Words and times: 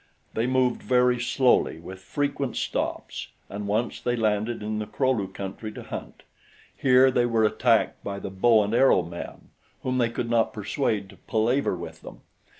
They 0.33 0.47
moved 0.47 0.81
very 0.81 1.19
slowly 1.19 1.77
with 1.79 1.99
frequent 1.99 2.57
stops 2.57 3.27
and 3.49 3.67
once 3.67 4.01
they 4.01 4.15
landed 4.15 4.63
in 4.63 4.79
the 4.79 4.87
Kro 4.87 5.11
lu 5.11 5.27
country 5.27 5.71
to 5.73 5.83
hunt. 5.83 6.23
Here 6.75 7.11
they 7.11 7.27
were 7.27 7.43
attacked 7.43 8.03
by 8.03 8.17
the 8.17 8.31
bow 8.31 8.63
and 8.63 8.73
arrow 8.73 9.03
men, 9.03 9.49
whom 9.83 9.99
they 9.99 10.09
could 10.09 10.27
not 10.27 10.53
persuade 10.53 11.07
to 11.11 11.17
palaver 11.27 11.75
with 11.75 12.01
them. 12.01 12.21